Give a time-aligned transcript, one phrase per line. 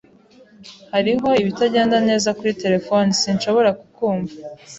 [0.93, 3.07] Hariho ibitagenda neza kuri terefone.
[3.21, 4.33] Sinshobora kukumva.